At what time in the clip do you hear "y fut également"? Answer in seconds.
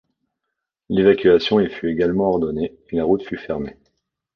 1.59-2.31